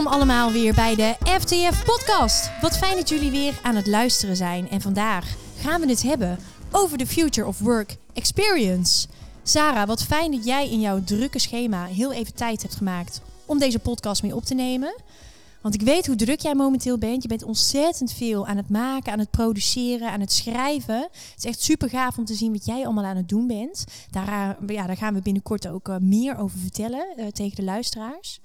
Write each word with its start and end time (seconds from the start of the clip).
Welkom 0.00 0.20
allemaal 0.20 0.52
weer 0.52 0.74
bij 0.74 0.94
de 0.94 1.14
FTF 1.40 1.84
Podcast. 1.84 2.50
Wat 2.60 2.78
fijn 2.78 2.96
dat 2.96 3.08
jullie 3.08 3.30
weer 3.30 3.58
aan 3.62 3.76
het 3.76 3.86
luisteren 3.86 4.36
zijn. 4.36 4.68
En 4.68 4.80
vandaag 4.80 5.36
gaan 5.58 5.80
we 5.80 5.88
het 5.88 6.02
hebben 6.02 6.38
over 6.70 6.98
de 6.98 7.06
Future 7.06 7.46
of 7.46 7.58
Work 7.58 7.96
Experience. 8.12 9.08
Sarah, 9.42 9.86
wat 9.86 10.02
fijn 10.02 10.30
dat 10.30 10.44
jij 10.44 10.70
in 10.70 10.80
jouw 10.80 11.04
drukke 11.04 11.38
schema 11.38 11.84
heel 11.84 12.12
even 12.12 12.34
tijd 12.34 12.62
hebt 12.62 12.74
gemaakt 12.74 13.20
om 13.46 13.58
deze 13.58 13.78
podcast 13.78 14.22
mee 14.22 14.34
op 14.34 14.44
te 14.44 14.54
nemen. 14.54 14.94
Want 15.60 15.74
ik 15.74 15.82
weet 15.82 16.06
hoe 16.06 16.16
druk 16.16 16.40
jij 16.40 16.54
momenteel 16.54 16.98
bent. 16.98 17.22
Je 17.22 17.28
bent 17.28 17.42
ontzettend 17.42 18.12
veel 18.12 18.46
aan 18.46 18.56
het 18.56 18.70
maken, 18.70 19.12
aan 19.12 19.18
het 19.18 19.30
produceren, 19.30 20.10
aan 20.10 20.20
het 20.20 20.32
schrijven. 20.32 21.00
Het 21.10 21.34
is 21.38 21.44
echt 21.44 21.62
super 21.62 21.88
gaaf 21.88 22.18
om 22.18 22.24
te 22.24 22.34
zien 22.34 22.52
wat 22.52 22.66
jij 22.66 22.84
allemaal 22.84 23.04
aan 23.04 23.16
het 23.16 23.28
doen 23.28 23.46
bent. 23.46 23.84
Daar, 24.10 24.56
eh, 24.58 24.76
ja, 24.76 24.86
daar 24.86 24.96
gaan 24.96 25.14
we 25.14 25.20
binnenkort 25.20 25.68
ook 25.68 25.88
uh, 25.88 25.96
meer 25.96 26.38
over 26.38 26.58
vertellen 26.58 27.06
uh, 27.16 27.26
tegen 27.26 27.56
de 27.56 27.64
luisteraars. 27.64 28.40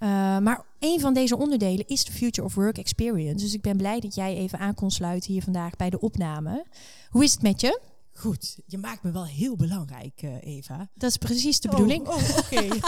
Uh, 0.00 0.08
maar 0.38 0.64
een 0.78 1.00
van 1.00 1.14
deze 1.14 1.36
onderdelen 1.36 1.86
is 1.86 2.04
de 2.04 2.12
Future 2.12 2.46
of 2.46 2.54
Work 2.54 2.78
Experience. 2.78 3.44
Dus 3.44 3.54
ik 3.54 3.60
ben 3.60 3.76
blij 3.76 4.00
dat 4.00 4.14
jij 4.14 4.36
even 4.36 4.58
aan 4.58 4.74
kon 4.74 4.90
sluiten 4.90 5.32
hier 5.32 5.42
vandaag 5.42 5.76
bij 5.76 5.90
de 5.90 6.00
opname. 6.00 6.64
Hoe 7.10 7.24
is 7.24 7.32
het 7.32 7.42
met 7.42 7.60
je? 7.60 7.80
Goed, 8.16 8.58
je 8.66 8.78
maakt 8.78 9.02
me 9.02 9.10
wel 9.10 9.26
heel 9.26 9.56
belangrijk, 9.56 10.22
uh, 10.22 10.30
Eva. 10.40 10.88
Dat 10.94 11.10
is 11.10 11.16
precies 11.16 11.60
de 11.60 11.68
bedoeling. 11.68 12.08
Oh, 12.08 12.16
oh 12.16 12.38
oké. 12.38 12.68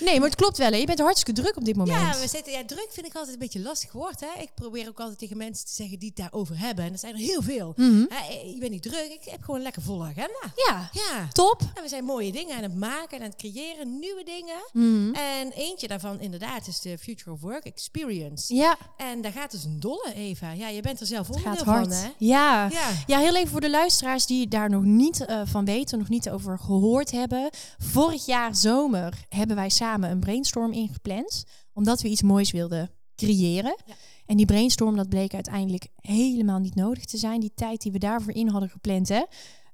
nee, 0.00 0.18
maar 0.18 0.28
het 0.28 0.38
klopt 0.38 0.58
wel. 0.58 0.70
Hè? 0.70 0.76
Je 0.76 0.86
bent 0.86 0.98
hartstikke 0.98 1.40
druk 1.40 1.56
op 1.56 1.64
dit 1.64 1.76
moment. 1.76 1.98
Ja, 1.98 2.20
we 2.20 2.28
zitten, 2.28 2.52
ja, 2.52 2.64
druk 2.64 2.88
vind 2.90 3.06
ik 3.06 3.14
altijd 3.14 3.32
een 3.32 3.38
beetje 3.38 3.60
lastig 3.60 3.92
woord. 3.92 4.20
Hè? 4.20 4.42
Ik 4.42 4.50
probeer 4.54 4.88
ook 4.88 5.00
altijd 5.00 5.18
tegen 5.18 5.36
mensen 5.36 5.66
te 5.66 5.72
zeggen 5.72 5.98
die 5.98 6.08
het 6.08 6.16
daarover 6.16 6.58
hebben. 6.58 6.84
En 6.84 6.92
er 6.92 6.98
zijn 6.98 7.14
er 7.14 7.20
heel 7.20 7.42
veel. 7.42 7.72
Mhm. 7.76 7.88
Mm 7.88 8.06
-hmm. 8.10 8.50
je 8.52 8.56
bent 8.58 8.70
niet 8.72 8.82
druk. 8.82 9.10
Ik 9.10 9.30
heb 9.30 9.40
gewoon 9.40 9.56
een 9.56 9.62
lekker 9.62 9.82
volle 9.82 10.04
agenda. 10.04 10.52
Ja, 10.66 10.90
ja. 10.92 11.28
top. 11.32 11.60
En 11.74 11.82
we 11.82 11.88
zijn 11.88 12.04
mooie 12.04 12.32
dingen 12.32 12.56
aan 12.56 12.62
het 12.62 12.74
maken 12.74 13.16
en 13.16 13.24
aan 13.24 13.30
het 13.30 13.38
creëren. 13.38 13.98
Nieuwe 13.98 14.24
dingen. 14.24 14.60
Mm 14.72 14.82
-hmm. 14.82 15.14
En 15.14 15.50
eentje 15.52 15.88
daarvan 15.88 16.20
inderdaad 16.20 16.66
is 16.66 16.80
de 16.80 16.98
Future 16.98 17.32
of 17.32 17.40
Work 17.40 17.64
Experience. 17.64 18.54
Ja. 18.54 18.76
En 18.96 19.20
daar 19.20 19.32
gaat 19.32 19.50
dus 19.50 19.64
een 19.64 19.80
dolle, 19.80 20.12
Eva. 20.14 20.52
Ja, 20.52 20.68
je 20.68 20.80
bent 20.82 21.00
er 21.00 21.06
zelf 21.06 21.28
onderdeel 21.28 21.52
gaat 21.54 21.64
hard. 21.64 21.86
van, 21.86 21.96
hè? 21.96 22.08
Ja. 22.18 22.68
Ja. 22.70 22.90
ja, 23.06 23.18
heel 23.18 23.36
even 23.36 23.48
voor 23.50 23.60
de 23.60 23.70
luisteraars 23.70 24.26
die 24.26 24.48
daar 24.48 24.70
nog 24.70 24.82
niet 24.82 25.24
uh, 25.28 25.40
van 25.44 25.64
weten, 25.64 25.98
nog 25.98 26.08
niet 26.08 26.30
over 26.30 26.58
gehoord 26.58 27.10
hebben. 27.10 27.50
Vorig 27.78 28.26
jaar 28.26 28.56
zomer 28.56 29.14
hebben 29.28 29.56
wij 29.56 29.59
samen 29.68 30.10
een 30.10 30.20
brainstorm 30.20 30.72
ingepland, 30.72 31.44
omdat 31.72 32.00
we 32.00 32.08
iets 32.08 32.22
moois 32.22 32.50
wilden 32.50 32.90
creëren. 33.16 33.76
Ja. 33.86 33.94
En 34.26 34.36
die 34.36 34.46
brainstorm, 34.46 34.96
dat 34.96 35.08
bleek 35.08 35.34
uiteindelijk 35.34 35.88
helemaal 35.96 36.58
niet 36.58 36.74
nodig 36.74 37.04
te 37.04 37.16
zijn. 37.18 37.40
Die 37.40 37.52
tijd 37.54 37.82
die 37.82 37.92
we 37.92 37.98
daarvoor 37.98 38.32
in 38.32 38.48
hadden 38.48 38.70
gepland, 38.70 39.08
hè. 39.08 39.22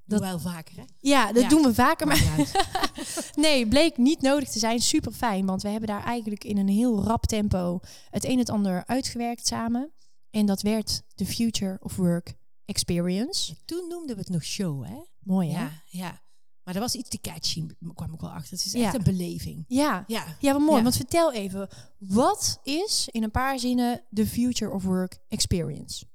Dat 0.05 0.19
wel 0.19 0.39
vaker, 0.39 0.75
hè? 0.75 0.83
Ja, 0.99 1.31
dat 1.31 1.43
Ja. 1.43 1.49
doen 1.49 1.61
we 1.61 1.73
vaker. 1.73 2.07
Maar 2.07 2.23
Maar 2.37 2.51
nee, 3.35 3.67
bleek 3.67 3.97
niet 3.97 4.21
nodig 4.21 4.49
te 4.49 4.59
zijn. 4.59 4.79
Super 4.81 5.11
fijn, 5.11 5.45
want 5.45 5.61
we 5.61 5.69
hebben 5.69 5.87
daar 5.89 6.03
eigenlijk 6.03 6.43
in 6.43 6.57
een 6.57 6.67
heel 6.67 7.03
rap 7.03 7.25
tempo 7.25 7.79
het 8.09 8.23
een 8.25 8.31
en 8.31 8.37
het 8.37 8.49
ander 8.49 8.83
uitgewerkt 8.85 9.47
samen. 9.47 9.91
En 10.29 10.45
dat 10.45 10.61
werd 10.61 11.01
de 11.15 11.25
Future 11.25 11.77
of 11.81 11.95
Work 11.95 12.33
Experience. 12.65 13.55
toen 13.65 13.87
noemden 13.89 14.15
we 14.15 14.21
het 14.21 14.29
nog 14.31 14.43
show, 14.43 14.85
hè? 14.85 14.95
Mooi, 15.19 15.49
hè? 15.51 15.61
Ja, 15.61 15.71
ja. 15.85 16.21
Maar 16.67 16.75
dat 16.75 16.85
was 16.85 16.95
iets 16.95 17.09
te 17.09 17.19
catchy, 17.21 17.65
kwam 17.93 18.13
ik 18.13 18.19
wel 18.19 18.29
achter. 18.29 18.57
Het 18.57 18.65
is 18.65 18.71
Ja. 18.71 18.85
echt 18.85 18.93
een 18.95 19.03
beleving. 19.03 19.65
Ja. 19.67 20.03
Ja. 20.07 20.25
Ja, 20.39 20.51
wat 20.51 20.61
mooi. 20.61 20.75
Ja. 20.77 20.83
Want 20.83 20.95
vertel 20.95 21.33
even, 21.33 21.67
wat 21.97 22.59
is 22.63 23.07
in 23.11 23.23
een 23.23 23.31
paar 23.31 23.59
zinnen 23.59 24.01
de 24.09 24.27
Future 24.27 24.71
of 24.71 24.83
Work 24.83 25.17
Experience? 25.27 26.05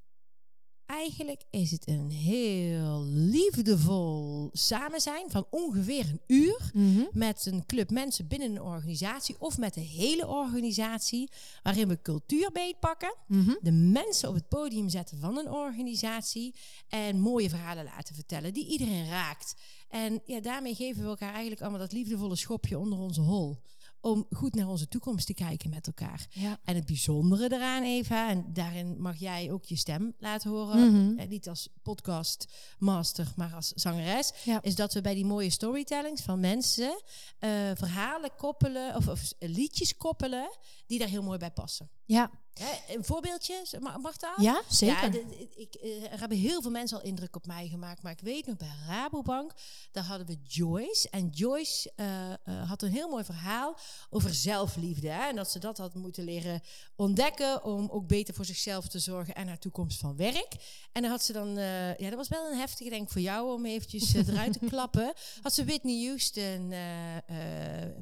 Eigenlijk 0.86 1.42
is 1.50 1.70
het 1.70 1.88
een 1.88 2.10
heel 2.10 3.04
liefdevol 3.04 4.50
samen 4.52 5.00
zijn 5.00 5.30
van 5.30 5.46
ongeveer 5.50 6.06
een 6.08 6.20
uur 6.26 6.70
met 7.12 7.46
een 7.46 7.66
club 7.66 7.90
mensen 7.90 8.28
binnen 8.28 8.50
een 8.50 8.62
organisatie 8.62 9.36
of 9.38 9.58
met 9.58 9.74
de 9.74 9.80
hele 9.80 10.26
organisatie, 10.26 11.30
waarin 11.62 11.88
we 11.88 12.02
cultuur 12.02 12.52
beetpakken, 12.52 13.14
de 13.60 13.72
mensen 13.72 14.28
op 14.28 14.34
het 14.34 14.48
podium 14.48 14.88
zetten 14.88 15.18
van 15.18 15.38
een 15.38 15.50
organisatie 15.50 16.54
en 16.88 17.20
mooie 17.20 17.48
verhalen 17.48 17.84
laten 17.84 18.14
vertellen 18.14 18.52
die 18.52 18.66
iedereen 18.66 19.08
raakt. 19.08 19.54
En 19.88 20.20
ja, 20.24 20.40
daarmee 20.40 20.74
geven 20.74 21.02
we 21.02 21.08
elkaar 21.08 21.32
eigenlijk 21.32 21.60
allemaal 21.60 21.80
dat 21.80 21.92
liefdevolle 21.92 22.36
schopje 22.36 22.78
onder 22.78 22.98
onze 22.98 23.20
hol. 23.20 23.56
Om 24.04 24.26
goed 24.30 24.54
naar 24.54 24.68
onze 24.68 24.88
toekomst 24.88 25.26
te 25.26 25.34
kijken 25.34 25.70
met 25.70 25.86
elkaar. 25.86 26.26
Ja. 26.30 26.58
En 26.64 26.74
het 26.74 26.86
bijzondere 26.86 27.54
eraan, 27.54 27.82
Eva, 27.82 28.28
en 28.28 28.44
daarin 28.52 29.00
mag 29.00 29.16
jij 29.16 29.52
ook 29.52 29.64
je 29.64 29.76
stem 29.76 30.14
laten 30.18 30.50
horen. 30.50 30.92
Mhm. 30.92 31.18
Eh, 31.18 31.28
niet 31.28 31.48
als 31.48 31.68
podcastmaster, 31.82 33.32
maar 33.36 33.54
als 33.54 33.72
zangeres. 33.74 34.32
Ja. 34.44 34.62
Is 34.62 34.74
dat 34.74 34.94
we 34.94 35.00
bij 35.00 35.14
die 35.14 35.24
mooie 35.24 35.50
storytellings 35.50 36.22
van 36.22 36.40
mensen 36.40 37.02
eh, 37.38 37.50
verhalen 37.74 38.30
koppelen, 38.36 38.96
of, 38.96 39.08
of 39.08 39.32
liedjes 39.38 39.96
koppelen, 39.96 40.58
die 40.86 40.98
daar 40.98 41.08
heel 41.08 41.22
mooi 41.22 41.38
bij 41.38 41.50
passen. 41.50 41.90
Ja, 42.04 42.30
Hè, 42.54 42.94
een 42.94 43.04
voorbeeldje, 43.04 43.64
mag, 43.80 44.16
dat? 44.16 44.30
ja 44.36 44.62
zeker. 44.68 45.12
Ja, 45.12 45.20
ik, 45.56 45.74
eh, 45.74 46.12
er 46.12 46.20
hebben 46.20 46.38
heel 46.38 46.62
veel 46.62 46.70
mensen 46.70 46.98
al 46.98 47.04
indruk 47.04 47.36
op 47.36 47.46
mij 47.46 47.68
gemaakt. 47.68 48.02
Maar 48.02 48.12
ik 48.12 48.20
weet 48.20 48.46
nog, 48.46 48.56
bij 48.56 48.72
Rabobank, 48.86 49.52
daar 49.92 50.04
hadden 50.04 50.26
we 50.26 50.38
Joyce. 50.42 51.10
En 51.10 51.28
Joyce 51.28 51.92
eh, 51.96 52.32
eh, 52.32 52.38
had 52.68 52.82
een 52.82 52.90
heel 52.90 53.08
mooi 53.08 53.24
verhaal 53.24 53.76
over 54.10 54.34
zelfliefde. 54.34 55.08
Hè? 55.08 55.28
En 55.28 55.36
dat 55.36 55.50
ze 55.50 55.58
dat 55.58 55.78
had 55.78 55.94
moeten 55.94 56.24
leren 56.24 56.62
ontdekken 56.96 57.64
om 57.64 57.88
ook 57.90 58.06
beter 58.06 58.34
voor 58.34 58.44
zichzelf 58.44 58.88
te 58.88 58.98
zorgen 58.98 59.34
en 59.34 59.48
haar 59.48 59.58
toekomst 59.58 59.98
van 59.98 60.16
werk. 60.16 60.54
En 60.92 61.02
dan 61.02 61.10
had 61.10 61.22
ze 61.22 61.32
dan, 61.32 61.54
ja, 61.54 62.08
dat 62.08 62.14
was 62.14 62.28
wel 62.28 62.50
een 62.50 62.58
heftige, 62.58 62.90
denk 62.90 63.02
ik, 63.02 63.12
voor 63.12 63.20
jou 63.20 63.52
om 63.52 63.66
eventjes 63.66 64.14
eruit 64.14 64.52
te 64.52 64.66
klappen. 64.70 65.12
Had 65.42 65.54
ze 65.54 65.64
Whitney 65.64 66.06
Houston 66.06 66.68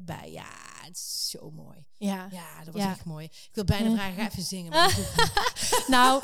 bij. 0.05 0.31
Ja, 0.31 0.70
het 0.91 0.99
is 0.99 1.29
zo 1.29 1.51
mooi. 1.51 1.77
ja. 1.97 2.27
Ja, 2.31 2.63
dat 2.63 2.73
was 2.73 2.83
Ja. 2.83 2.91
echt 2.91 3.05
mooi. 3.05 3.25
Ik 3.25 3.49
wil 3.51 3.63
bijna 3.63 3.93
vragen, 3.93 4.13
ga 4.15 4.29
even 4.29 4.43
zingen. 4.43 4.69
Maar. 4.71 4.97
Nou, 5.87 6.21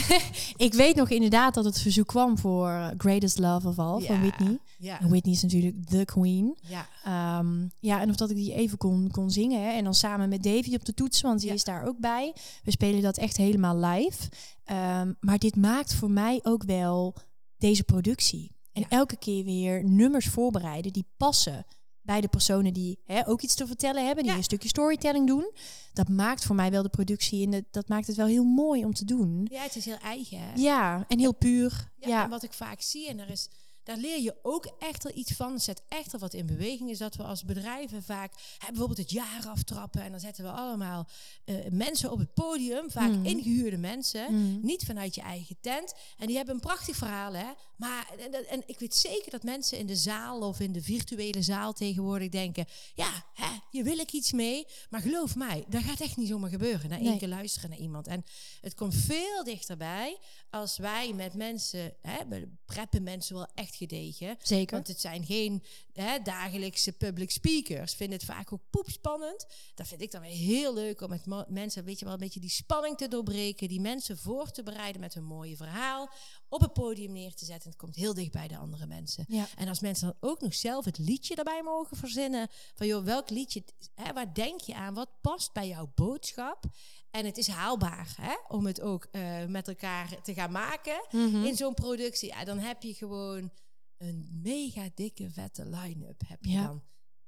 ik 0.56 0.74
weet 0.74 0.96
nog 0.96 1.08
inderdaad 1.10 1.54
dat 1.54 1.64
het 1.64 1.80
verzoek 1.80 2.06
kwam 2.06 2.38
voor 2.38 2.94
Greatest 2.96 3.38
Love 3.38 3.68
of 3.68 3.78
All 3.78 4.00
van 4.00 4.20
Whitney. 4.20 4.58
Ja, 4.78 5.00
En 5.00 5.08
Whitney 5.08 5.34
is 5.34 5.42
natuurlijk 5.42 5.86
the 5.88 6.04
queen. 6.04 6.58
ja. 6.62 6.88
Ehm, 7.04 7.66
ja, 7.80 8.00
en 8.00 8.10
of 8.10 8.16
dat 8.16 8.30
ik 8.30 8.36
die 8.36 8.54
even 8.54 8.78
kon, 8.78 9.10
kon 9.10 9.30
zingen. 9.30 9.62
Hè. 9.62 9.70
En 9.70 9.84
dan 9.84 9.94
samen 9.94 10.28
met 10.28 10.42
Davy 10.42 10.74
op 10.74 10.84
de 10.84 10.94
toetsen, 10.94 11.28
want 11.28 11.40
die 11.40 11.52
is 11.52 11.64
daar 11.64 11.86
ook 11.86 11.98
bij. 11.98 12.34
We 12.64 12.70
spelen 12.70 13.02
dat 13.02 13.16
echt 13.16 13.36
helemaal 13.36 13.76
live. 13.76 14.28
Ehm, 14.64 15.12
maar 15.20 15.38
dit 15.38 15.56
maakt 15.56 15.94
voor 15.94 16.10
mij 16.10 16.40
ook 16.42 16.62
wel 16.64 17.14
deze 17.58 17.82
productie. 17.84 18.52
En 18.72 18.86
elke 18.88 19.16
keer 19.16 19.44
weer 19.44 19.84
nummers 19.84 20.26
voorbereiden 20.26 20.92
die 20.92 21.06
passen 21.16 21.66
bij 22.10 22.20
de 22.20 22.28
personen 22.28 22.72
die 22.72 22.98
hè, 23.04 23.28
ook 23.28 23.42
iets 23.42 23.54
te 23.54 23.66
vertellen 23.66 24.06
hebben, 24.06 24.22
die 24.22 24.32
Ja. 24.32 24.38
een 24.38 24.44
stukje 24.44 24.68
storytelling 24.68 25.26
doen. 25.26 25.50
Dat 25.92 26.08
maakt 26.08 26.44
voor 26.44 26.54
mij 26.56 26.70
wel 26.70 26.82
de 26.82 26.88
productie 26.88 27.44
en 27.44 27.50
dat, 27.50 27.64
dat 27.70 27.88
maakt 27.88 28.06
het 28.06 28.16
wel 28.16 28.26
heel 28.26 28.44
mooi 28.44 28.84
om 28.84 28.94
te 28.94 29.04
doen. 29.04 29.46
Ja, 29.50 29.62
het 29.62 29.76
is 29.76 29.84
heel 29.84 29.98
eigen. 30.02 30.38
Hè? 30.40 30.52
Ja, 30.54 31.04
en 31.08 31.18
heel 31.18 31.34
puur. 31.34 31.90
Ja, 31.98 32.08
Ja, 32.08 32.24
En 32.24 32.30
wat 32.30 32.42
ik 32.42 32.52
vaak 32.52 32.80
zie, 32.80 33.08
en 33.08 33.16
daar, 33.16 33.28
is, 33.30 33.48
daar 33.90 33.98
leer 33.98 34.20
je 34.20 34.34
ook 34.42 34.74
echt 34.78 35.02
wel 35.02 35.12
iets 35.16 35.32
van, 35.32 35.60
zet 35.60 35.82
echt 35.88 36.12
wel 36.12 36.20
wat 36.20 36.34
in 36.34 36.46
beweging, 36.46 36.90
is 36.90 36.98
dat 36.98 37.16
we 37.16 37.22
als 37.22 37.44
bedrijven 37.44 38.02
vaak 38.02 38.32
hè, 38.58 38.66
bijvoorbeeld 38.68 38.98
het 38.98 39.10
jaar 39.10 39.46
aftrappen 39.48 40.02
en 40.02 40.10
dan 40.10 40.20
zetten 40.20 40.44
we 40.44 40.50
allemaal 40.50 41.08
eh, 41.44 41.54
mensen 41.70 42.10
op 42.10 42.18
het 42.18 42.34
podium, 42.34 42.90
vaak 42.90 43.10
Mhm. 43.10 43.24
ingehuurde 43.26 43.76
mensen, 43.76 44.34
Mhm. 44.34 44.66
niet 44.66 44.84
vanuit 44.84 45.14
je 45.14 45.20
eigen 45.20 45.56
tent. 45.60 45.94
En 46.18 46.26
die 46.26 46.36
hebben 46.36 46.54
een 46.54 46.60
prachtig 46.60 46.96
verhaal, 46.96 47.32
hè. 47.32 47.46
Maar, 47.76 48.10
en, 48.48 48.62
ik 48.66 48.78
weet 48.78 48.94
zeker 48.94 49.30
dat 49.30 49.42
mensen 49.42 49.78
in 49.78 49.86
de 49.86 49.96
zaal 49.96 50.40
of 50.40 50.60
in 50.60 50.72
de 50.72 50.82
virtuele 50.82 51.42
zaal 51.42 51.72
tegenwoordig 51.72 52.28
denken, 52.28 52.66
ja, 52.94 53.24
hè, 53.34 53.48
hier 53.70 53.84
wil 53.84 53.98
ik 53.98 54.12
iets 54.12 54.32
mee, 54.32 54.66
maar 54.90 55.00
geloof 55.00 55.36
mij, 55.36 55.64
dat 55.68 55.82
gaat 55.82 56.00
echt 56.00 56.16
niet 56.16 56.28
zomaar 56.28 56.50
gebeuren, 56.50 56.88
na 56.90 56.96
één 56.96 57.04
Nee. 57.04 57.18
keer 57.18 57.28
luisteren 57.28 57.70
naar 57.70 57.78
iemand. 57.78 58.06
En 58.06 58.24
het 58.60 58.74
komt 58.74 58.94
veel 58.94 59.44
dichterbij 59.44 60.18
als 60.50 60.76
wij 60.76 61.12
met 61.12 61.34
mensen, 61.34 61.94
hè, 62.02 62.26
we 62.28 62.48
preppen 62.64 63.02
mensen 63.02 63.34
wel 63.34 63.48
echt 63.54 63.74
gedegen. 63.86 64.36
zeker. 64.42 64.74
Want 64.74 64.88
het 64.88 65.00
zijn 65.00 65.24
geen 65.24 65.62
hè, 65.92 66.18
dagelijkse 66.22 66.92
public 66.92 67.30
speakers. 67.30 67.94
Vinden 67.94 68.18
het 68.18 68.26
vaak 68.26 68.52
ook 68.52 68.60
poepspannend. 68.70 69.46
Dat 69.74 69.86
vind 69.88 70.00
ik 70.00 70.10
dan 70.10 70.20
weer 70.20 70.30
heel 70.30 70.74
leuk 70.74 71.00
om 71.00 71.08
met 71.08 71.48
mensen, 71.48 71.84
weet 71.84 71.98
je 71.98 72.04
wel, 72.04 72.14
een 72.14 72.20
beetje 72.20 72.40
die 72.40 72.50
spanning 72.50 72.96
te 72.96 73.08
doorbreken. 73.08 73.68
Die 73.68 73.80
mensen 73.80 74.18
voor 74.18 74.50
te 74.50 74.62
bereiden 74.62 75.00
met 75.00 75.14
een 75.14 75.24
mooie 75.24 75.56
verhaal. 75.56 76.10
Op 76.48 76.60
het 76.60 76.72
podium 76.72 77.12
neer 77.12 77.34
te 77.34 77.44
zetten. 77.44 77.68
Het 77.70 77.78
komt 77.78 77.94
heel 77.96 78.14
dicht 78.14 78.32
bij 78.32 78.48
de 78.48 78.56
andere 78.56 78.86
mensen. 78.86 79.24
Ja. 79.28 79.46
En 79.56 79.68
als 79.68 79.80
mensen 79.80 80.06
dan 80.20 80.30
ook 80.30 80.40
nog 80.40 80.54
zelf 80.54 80.84
het 80.84 80.98
liedje 80.98 81.34
erbij 81.34 81.62
mogen 81.62 81.96
verzinnen. 81.96 82.48
Van 82.74 82.86
joh, 82.86 83.04
welk 83.04 83.30
liedje, 83.30 83.62
hè, 83.94 84.12
waar 84.12 84.34
denk 84.34 84.60
je 84.60 84.74
aan? 84.74 84.94
Wat 84.94 85.08
past 85.20 85.52
bij 85.52 85.68
jouw 85.68 85.92
boodschap? 85.94 86.64
En 87.10 87.24
het 87.24 87.38
is 87.38 87.48
haalbaar 87.48 88.14
hè, 88.20 88.34
om 88.48 88.66
het 88.66 88.80
ook 88.80 89.08
eh, 89.10 89.44
met 89.44 89.68
elkaar 89.68 90.22
te 90.22 90.34
gaan 90.34 90.52
maken 90.52 91.04
Mhm. 91.10 91.44
in 91.44 91.56
zo'n 91.56 91.74
productie. 91.74 92.28
Ja, 92.28 92.44
dan 92.44 92.58
heb 92.58 92.82
je 92.82 92.94
gewoon 92.94 93.50
een 94.00 94.40
mega 94.42 94.88
dikke 94.94 95.30
vette 95.30 95.66
line-up. 95.66 96.22
Heb 96.26 96.44
je 96.44 96.50
Ja. 96.50 96.66
dan. 96.66 96.82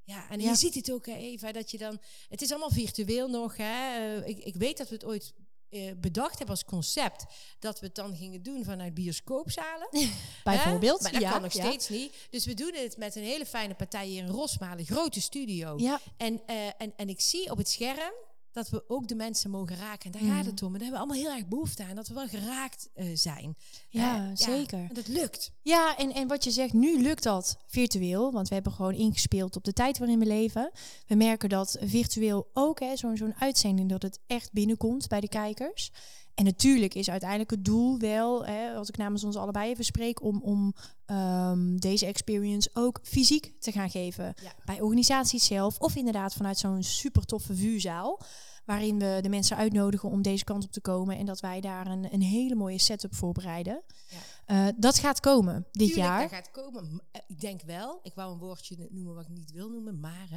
Ja, 0.05 0.31
en 0.31 0.41
Ja. 0.41 0.51
je 0.51 0.57
ziet 0.57 0.75
het 0.75 0.93
ook, 0.93 1.07
hè, 1.07 1.15
Eva, 1.15 1.53
dat 1.53 1.71
je 1.71 1.79
dan... 1.79 1.99
Het 2.29 2.43
is 2.43 2.51
allemaal 2.51 2.71
virtueel 2.71 3.29
nog, 3.29 3.57
hè. 3.57 3.97
Eh, 4.21 4.29
ik, 4.29 4.39
ik 4.39 4.55
weet 4.57 4.77
dat 4.77 4.89
we 4.89 4.95
het 4.95 5.05
ooit 5.05 5.33
eh, 5.69 5.93
bedacht 5.97 6.39
hebben 6.39 6.49
als 6.49 6.65
concept... 6.65 7.25
dat 7.59 7.81
we 7.81 7.87
het 7.87 7.95
dan 7.95 8.17
gingen 8.17 8.43
doen 8.43 8.65
vanuit 8.65 8.95
bioscoopzalen. 8.95 9.89
Bijvoorbeeld. 10.45 10.99
Hè? 10.99 11.03
Maar 11.03 11.13
dat 11.13 11.21
ja, 11.21 11.31
kan 11.31 11.43
nog 11.43 11.53
ja. 11.53 11.65
steeds 11.65 11.89
niet. 11.89 12.27
Dus 12.31 12.45
we 12.45 12.55
doen 12.55 12.75
het 12.75 12.97
met 12.97 13.15
een 13.15 13.23
hele 13.23 13.47
fijne 13.47 13.75
partij 13.75 14.07
hier 14.07 14.23
in 14.23 14.29
Rosmalen. 14.29 14.87
Grote 14.87 15.21
studio. 15.21 15.79
Ja, 15.79 16.01
En, 16.17 16.47
eh, 16.47 16.67
en, 16.67 16.93
en 16.97 17.09
ik 17.09 17.21
zie 17.21 17.51
op 17.51 17.57
het 17.59 17.69
scherm 17.69 18.13
dat 18.53 18.71
we 18.71 18.85
ook 18.89 19.09
de 19.09 19.15
mensen 19.15 19.51
mogen 19.51 19.77
raken. 19.77 20.13
En 20.13 20.19
daar 20.19 20.37
gaat 20.37 20.47
het 20.47 20.63
om. 20.63 20.73
En 20.73 20.79
daar 20.79 20.83
hebben 20.83 21.01
we 21.01 21.07
allemaal 21.07 21.17
heel 21.17 21.39
erg 21.39 21.49
behoefte 21.49 21.85
aan. 21.85 21.95
Dat 21.97 22.09
we 22.09 22.15
wel 22.15 22.29
geraakt 22.29 22.91
uh, 22.97 23.07
zijn. 23.15 23.57
Ja, 23.89 24.27
uh, 24.27 24.31
zeker. 24.35 24.79
Ja, 24.79 24.89
en 24.89 24.95
dat 24.95 25.09
lukt. 25.09 25.53
Ja, 25.63 25.97
en, 25.97 26.13
en 26.13 26.29
wat 26.29 26.45
je 26.45 26.51
zegt, 26.51 26.73
nu 26.73 27.03
lukt 27.03 27.23
dat 27.23 27.59
virtueel. 27.67 28.33
Want 28.33 28.49
we 28.49 28.55
hebben 28.55 28.73
gewoon 28.73 28.95
ingespeeld 28.95 29.57
op 29.57 29.65
de 29.65 29.73
tijd 29.73 29.99
waarin 29.99 30.19
we 30.19 30.27
leven. 30.27 30.71
We 31.07 31.15
merken 31.15 31.49
dat 31.49 31.77
virtueel 31.81 32.51
ook, 32.53 32.81
zo'n 32.95 33.17
zo'n 33.17 33.35
uitzending, 33.39 33.89
dat 33.89 34.03
het 34.03 34.19
echt 34.27 34.53
binnenkomt 34.53 35.09
bij 35.09 35.21
de 35.21 35.29
kijkers. 35.29 35.91
En 36.35 36.45
natuurlijk 36.45 36.95
is 36.95 37.11
uiteindelijk 37.11 37.51
het 37.51 37.65
doel 37.65 37.99
wel, 37.99 38.47
hè, 38.47 38.75
als 38.75 38.89
ik 38.89 38.97
namens 38.97 39.25
ons 39.25 39.37
allebei 39.37 39.71
even 39.71 39.85
spreek, 39.85 40.23
om, 40.23 40.41
om 40.43 40.75
um, 41.07 41.81
deze 41.81 42.07
experience 42.07 42.71
ook 42.73 43.01
fysiek 43.03 43.55
te 43.59 43.73
gaan 43.73 43.91
geven. 43.91 44.35
Bij 44.65 44.81
organisaties 44.81 45.45
zelf 45.45 45.79
of 45.79 45.97
inderdaad 45.97 46.35
vanuit 46.35 46.59
zo'n 46.59 46.83
super 46.83 47.25
toffe 47.25 47.55
vuurzaal. 47.55 48.21
Waarin 48.65 48.99
we 48.99 49.19
de 49.23 49.29
mensen 49.29 49.57
uitnodigen 49.57 50.09
om 50.09 50.23
deze 50.23 50.45
kant 50.45 50.65
op 50.65 50.73
te 50.73 50.81
komen. 50.81 51.19
En 51.19 51.27
dat 51.27 51.41
wij 51.41 51.61
daar 51.61 51.87
een, 51.87 52.09
een 52.13 52.23
hele 52.23 52.55
mooie 52.55 52.79
setup 52.79 53.15
voorbereiden. 53.15 53.83
Ja. 54.09 54.17
Uh, 54.47 54.69
dat 54.77 54.99
gaat 54.99 55.21
komen 55.21 55.67
dit 55.73 55.73
Tuurlijk, 55.73 55.97
jaar. 55.97 56.21
Dat 56.21 56.31
gaat 56.31 56.51
komen. 56.51 57.03
Eh, 57.13 57.21
ik 57.27 57.41
denk 57.41 57.63
wel, 57.63 58.01
ik 58.03 58.15
wou 58.15 58.33
een 58.33 58.39
woordje 58.39 58.89
noemen 58.91 59.15
wat 59.15 59.25
ik 59.25 59.31
niet 59.31 59.53
wil 59.53 59.71
noemen, 59.71 60.01
maar 60.01 60.29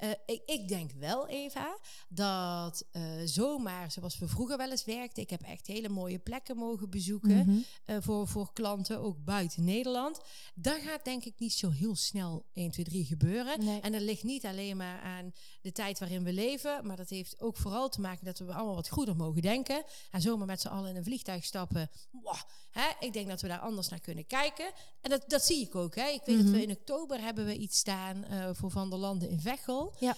uh, 0.00 0.10
ik, 0.26 0.42
ik, 0.46 0.68
denk 0.68 0.92
wel, 0.92 1.28
Eva, 1.28 1.78
dat 2.08 2.84
uh, 2.92 3.02
zomaar 3.24 3.90
zoals 3.90 4.18
we 4.18 4.28
vroeger 4.28 4.56
wel 4.56 4.70
eens 4.70 4.84
werkten. 4.84 5.22
Ik 5.22 5.30
heb 5.30 5.42
echt 5.42 5.66
hele 5.66 5.88
mooie 5.88 6.18
plekken 6.18 6.56
mogen 6.56 6.90
bezoeken 6.90 7.36
mm 7.36 7.64
-hmm. 7.86 8.02
voor, 8.02 8.28
voor 8.28 8.52
klanten, 8.52 9.00
ook 9.00 9.24
buiten 9.24 9.64
Nederland. 9.64 10.20
Dat 10.54 10.80
gaat 10.80 11.04
denk 11.04 11.24
ik 11.24 11.34
niet 11.38 11.52
zo 11.52 11.70
heel 11.70 11.96
snel 11.96 12.44
1, 12.52 12.70
2, 12.70 12.84
3 12.84 13.04
gebeuren. 13.04 13.64
Nee. 13.64 13.80
En 13.80 13.92
dat 13.92 14.00
ligt 14.00 14.22
niet 14.22 14.46
alleen 14.46 14.76
maar 14.76 15.00
aan 15.00 15.32
de 15.62 15.72
tijd 15.72 15.98
waarin 15.98 16.24
we 16.24 16.32
leven, 16.32 16.86
maar 16.86 16.96
dat 16.96 17.08
heeft 17.08 17.40
ook 17.40 17.56
vooral 17.56 17.88
te 17.88 18.00
maken 18.00 18.24
dat 18.24 18.38
we 18.38 18.54
allemaal 18.54 18.74
wat 18.74 18.88
goeder 18.88 19.16
mogen 19.16 19.42
denken. 19.42 19.84
En 20.10 20.20
zomaar 20.20 20.46
met 20.46 20.60
z'n 20.60 20.68
allen 20.68 20.90
in 20.90 20.96
een 20.96 21.04
vliegtuig 21.04 21.44
stappen. 21.44 21.90
Wow, 22.10 22.34
hè, 22.70 23.06
ik 23.06 23.12
denk 23.12 23.28
dat 23.28 23.40
we 23.40 23.45
daar 23.48 23.58
anders 23.58 23.88
naar 23.88 24.00
kunnen 24.00 24.26
kijken. 24.26 24.72
En 25.00 25.10
dat, 25.10 25.24
dat 25.26 25.44
zie 25.44 25.66
ik 25.66 25.74
ook. 25.74 25.94
Hè. 25.94 26.08
Ik 26.08 26.22
weet 26.24 26.36
dat 26.36 26.46
we 26.46 26.50
mhm. 26.50 26.60
in 26.60 26.70
oktober 26.70 27.20
hebben 27.20 27.44
we 27.44 27.56
iets 27.56 27.78
staan 27.78 28.24
uh, 28.30 28.48
voor 28.52 28.70
Van 28.70 28.90
der 28.90 28.98
Landen 28.98 29.28
in 29.28 29.40
Veghel. 29.40 29.94
Ja. 29.98 30.16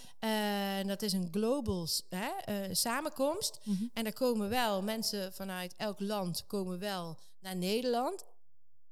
Uh, 0.81 0.89
dat 0.89 1.03
is 1.03 1.13
een 1.13 1.29
global 1.31 1.89
hè, 2.09 2.69
uh, 2.69 2.75
samenkomst. 2.75 3.61
Mm 3.65 3.77
-hmm. 3.77 3.91
En 3.93 4.05
daar 4.05 4.13
komen 4.13 4.49
wel 4.49 4.83
mensen 4.83 5.33
vanuit 5.33 5.75
elk 5.77 6.01
land 6.01 6.47
komen 6.47 6.79
wel 6.79 7.19
naar 7.41 7.57
Nederland. 7.57 8.25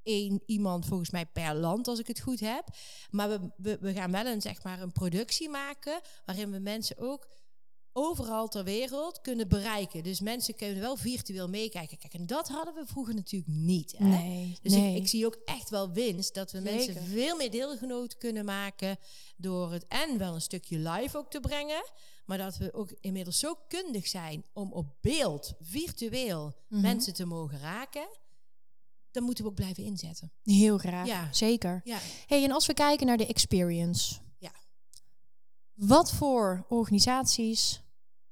Eén 0.02 0.42
iemand 0.46 0.86
volgens 0.86 1.10
mij 1.10 1.26
per 1.26 1.54
land, 1.54 1.88
als 1.88 1.98
ik 1.98 2.06
het 2.06 2.20
goed 2.20 2.40
heb. 2.40 2.64
Maar 3.10 3.28
we, 3.28 3.50
we, 3.56 3.78
we 3.80 3.92
gaan 3.92 4.12
wel 4.12 4.26
een, 4.26 4.40
zeg 4.40 4.62
maar, 4.62 4.80
een 4.80 4.92
productie 4.92 5.48
maken 5.48 6.00
waarin 6.24 6.50
we 6.50 6.58
mensen 6.58 6.98
ook 6.98 7.28
overal 7.98 8.48
ter 8.48 8.64
wereld 8.64 9.20
kunnen 9.20 9.48
bereiken. 9.48 10.02
Dus 10.02 10.20
mensen 10.20 10.54
kunnen 10.54 10.80
wel 10.80 10.96
virtueel 10.96 11.48
meekijken. 11.48 11.98
Kijk, 11.98 12.14
en 12.14 12.26
dat 12.26 12.48
hadden 12.48 12.74
we 12.74 12.86
vroeger 12.86 13.14
natuurlijk 13.14 13.52
niet. 13.52 13.94
Hè? 13.98 14.04
Nee, 14.04 14.58
dus 14.62 14.72
Ik, 14.72 14.96
ik, 14.96 15.08
zie 15.08 15.26
ook 15.26 15.38
echt 15.44 15.70
wel 15.70 15.92
winst 15.92 16.34
dat 16.34 16.52
we 16.52 16.60
mensen 16.60 17.02
veel 17.04 17.36
meer 17.36 17.50
deelgenoten 17.50 18.18
kunnen 18.18 18.44
maken 18.44 18.98
door 19.36 19.72
het 19.72 19.86
en 19.86 20.18
wel 20.18 20.34
een 20.34 20.40
stukje 20.40 20.78
live 20.78 21.18
ook 21.18 21.30
te 21.30 21.40
brengen, 21.40 21.84
maar 22.26 22.38
dat 22.38 22.56
we 22.56 22.74
ook 22.74 22.90
inmiddels 23.00 23.38
zo 23.38 23.54
kundig 23.68 24.06
zijn 24.06 24.44
om 24.52 24.72
op 24.72 24.94
beeld, 25.00 25.54
virtueel, 25.60 26.54
mhm. 26.68 26.80
mensen 26.80 27.14
te 27.14 27.24
mogen 27.24 27.58
raken. 27.58 28.08
Dan 29.10 29.22
moeten 29.22 29.44
we 29.44 29.50
ook 29.50 29.56
blijven 29.56 29.84
inzetten. 29.84 30.32
Heel 30.42 30.78
graag, 30.78 31.06
ja. 31.06 31.32
zeker. 31.32 31.80
Ja. 31.84 31.98
Hey, 32.26 32.44
en 32.44 32.50
als 32.50 32.66
we 32.66 32.74
kijken 32.74 33.06
naar 33.06 33.16
de 33.16 33.26
experience. 33.26 34.14
Ja. 34.38 34.52
Wat 35.74 36.12
voor 36.12 36.66
organisaties 36.68 37.84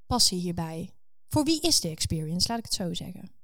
passie 0.05 0.39
hierbij? 0.39 0.89
Voor 1.27 1.43
wie 1.43 1.61
is 1.61 1.79
de 1.79 1.89
experience? 1.89 2.47
Laat 2.47 2.57
ik 2.57 2.65
het 2.65 2.73
zo 2.73 2.93
zeggen 2.93 3.34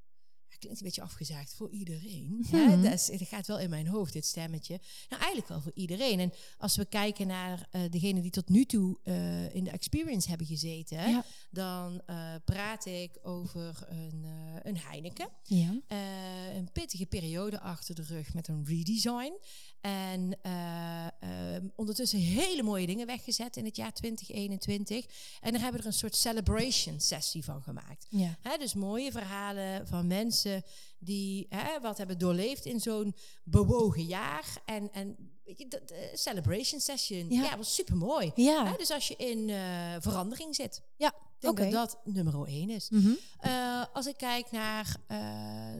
klinkt 0.61 0.79
een 0.79 0.85
beetje 0.85 1.01
afgezaagd 1.01 1.53
voor 1.53 1.69
iedereen. 1.69 2.45
Mm 2.51 2.81
dat, 2.81 2.93
is, 2.93 3.05
dat, 3.05 3.27
gaat 3.27 3.47
wel 3.47 3.59
in 3.59 3.69
mijn 3.69 3.87
hoofd, 3.87 4.13
dit 4.13 4.25
stemmetje. 4.25 4.79
Nou, 5.09 5.21
eigenlijk 5.21 5.47
wel 5.47 5.61
voor 5.61 5.71
iedereen. 5.75 6.19
En 6.19 6.33
als 6.57 6.75
we 6.75 6.85
kijken 6.85 7.27
naar 7.27 7.67
uh, 7.71 7.81
degene 7.89 8.21
die 8.21 8.31
tot 8.31 8.49
nu 8.49 8.65
toe 8.65 8.97
uh, 9.03 9.55
in 9.55 9.63
de 9.63 9.69
experience 9.69 10.29
hebben 10.29 10.47
gezeten, 10.47 11.09
ja. 11.09 11.25
dan 11.49 12.01
uh, 12.09 12.33
praat 12.45 12.85
ik 12.85 13.11
over 13.23 13.87
een, 13.89 14.25
een 14.63 14.77
Heineken. 14.77 15.27
Ja. 15.43 15.79
een 16.55 16.71
pittige 16.71 17.05
periode 17.05 17.59
achter 17.59 17.95
de 17.95 18.03
rug 18.03 18.33
met 18.33 18.47
een 18.47 18.65
redesign. 18.65 19.33
En 19.81 20.37
ondertussen 21.75 22.19
hele 22.19 22.63
mooie 22.63 22.85
dingen 22.85 23.05
weggezet 23.05 23.57
in 23.57 23.65
het 23.65 23.75
jaar 23.75 23.93
2021. 23.93 25.05
En 25.41 25.51
daar 25.51 25.61
hebben 25.61 25.81
we 25.81 25.87
er 25.87 25.93
een 25.93 25.99
soort 25.99 26.15
celebration 26.15 26.99
sessie 26.99 27.43
van 27.43 27.61
gemaakt. 27.61 28.05
Ja. 28.09 28.37
Hè, 28.41 28.57
dus 28.57 28.73
mooie 28.73 29.11
verhalen 29.11 29.87
van 29.87 30.07
mensen 30.07 30.50
die 30.99 31.45
hè, 31.49 31.79
wat 31.79 31.97
hebben 31.97 32.17
doorleefd 32.17 32.65
in 32.65 32.79
zo'n 32.79 33.15
bewogen 33.43 34.03
jaar. 34.03 34.61
En, 34.65 34.91
en 34.91 35.31
weet 35.45 35.57
je, 35.57 35.67
de, 35.67 36.11
celebration 36.13 36.79
session. 36.79 37.29
Ja, 37.29 37.57
was 37.57 37.75
super 37.75 37.97
mooi. 37.97 38.31
Ja. 38.35 38.77
dus 38.77 38.91
als 38.91 39.07
je 39.07 39.15
in 39.15 39.47
uh, 39.47 39.95
verandering 39.99 40.55
zit. 40.55 40.81
Ja. 40.97 41.13
Ik 41.39 41.55
denk 41.55 41.71
dat 41.71 41.71
dat 41.71 42.13
nummer 42.13 42.47
één 42.47 42.69
is. 42.69 42.89
Mm 42.89 43.01
-hmm. 43.01 43.17
uh, 43.45 43.85
als 43.93 44.05
ik 44.05 44.17
kijk 44.17 44.51
naar 44.51 44.95
uh, 45.11 45.17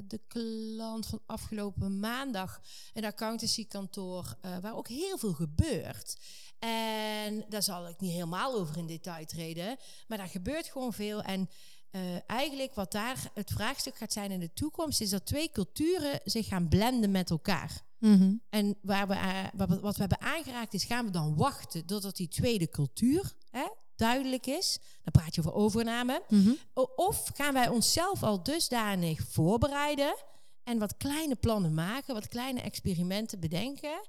de 0.08 0.20
klant 0.28 1.06
van 1.06 1.22
afgelopen 1.26 2.00
maandag, 2.00 2.62
een 2.94 3.06
accountancykantoor, 3.06 4.38
waar 4.62 4.76
ook 4.76 4.88
heel 4.88 5.18
veel 5.18 5.34
gebeurt. 5.34 6.16
En 6.60 7.46
daar 7.50 7.64
zal 7.64 7.88
ik 7.88 8.00
niet 8.00 8.12
helemaal 8.12 8.54
over 8.54 8.78
in 8.78 8.88
detail 8.88 9.26
treden, 9.26 9.78
maar 10.08 10.18
daar 10.18 10.28
gebeurt 10.28 10.68
gewoon 10.68 10.94
veel. 10.94 11.22
En 11.22 11.50
uh, 11.92 12.02
eigenlijk 12.28 12.74
wat 12.74 12.92
daar 12.92 13.18
het 13.34 13.52
vraagstuk 13.52 13.96
gaat 13.96 14.14
zijn 14.14 14.32
in 14.32 14.40
de 14.40 14.54
toekomst, 14.54 15.02
is 15.02 15.10
dat 15.10 15.26
twee 15.26 15.52
culturen 15.52 16.20
zich 16.24 16.48
gaan 16.48 16.68
blenden 16.68 17.12
met 17.12 17.30
elkaar. 17.30 17.82
Mm 17.98 18.18
-hmm. 18.18 18.42
En 18.50 18.78
waar 18.82 19.08
we, 19.08 19.14
uh, 19.14 19.78
wat 19.82 19.96
we 19.96 20.00
hebben 20.00 20.22
aangeraakt 20.22 20.74
is, 20.74 20.84
gaan 20.84 21.06
we 21.06 21.12
dan 21.12 21.36
wachten 21.36 21.86
totdat 21.86 22.16
die 22.16 22.28
tweede 22.28 22.70
cultuur 22.70 23.34
hè, 23.50 23.68
duidelijk 23.96 24.46
is? 24.46 24.80
Dan 25.04 25.12
praat 25.12 25.36
je 25.36 25.42
over 25.42 25.54
overname. 25.54 26.24
Mm 26.28 26.44
-hmm. 26.44 26.58
Of 26.96 27.32
gaan 27.34 27.54
wij 27.54 27.70
onszelf 27.70 28.24
al 28.24 28.44
dusdanig 28.44 29.22
voorbereiden 29.30 30.16
en 30.64 30.80
wat 30.80 30.98
kleine 30.98 31.36
plannen 31.36 31.74
maken, 31.74 32.14
wat 32.14 32.28
kleine 32.28 32.62
experimenten 32.62 33.40
bedenken, 33.40 34.02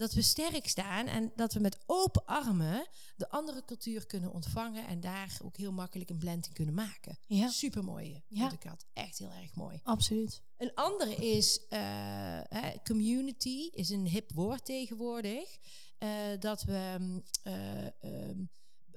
dat 0.00 0.12
we 0.12 0.22
sterk 0.22 0.68
staan 0.68 1.06
en 1.06 1.32
dat 1.36 1.52
we 1.52 1.60
met 1.60 1.78
open 1.86 2.24
armen 2.26 2.86
de 3.16 3.28
andere 3.28 3.64
cultuur 3.64 4.06
kunnen 4.06 4.32
ontvangen 4.32 4.86
en 4.86 5.00
daar 5.00 5.38
ook 5.42 5.56
heel 5.56 5.72
makkelijk 5.72 6.10
een 6.10 6.18
blend 6.18 6.46
in 6.46 6.52
kunnen 6.52 6.74
maken. 6.74 7.18
Ja. 7.26 7.48
Super 7.48 7.84
mooi. 7.84 8.22
Ja. 8.28 8.52
ik 8.52 8.62
had 8.62 8.86
echt 8.92 9.18
heel 9.18 9.30
erg 9.30 9.54
mooi. 9.54 9.80
Absoluut. 9.82 10.42
Een 10.56 10.74
andere 10.74 11.14
is 11.14 11.60
uh, 11.70 12.40
community, 12.84 13.70
is 13.72 13.90
een 13.90 14.06
hip 14.06 14.32
woord 14.32 14.64
tegenwoordig. 14.64 15.58
Uh, 15.98 16.10
dat 16.38 16.62
we 16.62 16.96
uh, 17.44 18.30